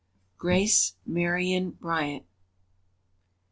[0.39, 2.25] Grace Marion Bryant.